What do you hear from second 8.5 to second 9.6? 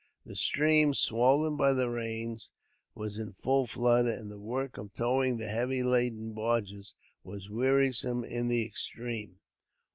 extreme.